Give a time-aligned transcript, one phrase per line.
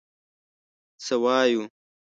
[1.05, 1.61] څه وایو.